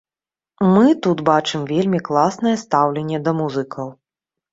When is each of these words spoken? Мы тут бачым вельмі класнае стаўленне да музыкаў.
Мы 0.75 0.85
тут 1.07 1.19
бачым 1.27 1.61
вельмі 1.71 1.99
класнае 2.07 2.53
стаўленне 2.63 3.21
да 3.29 3.35
музыкаў. 3.43 3.93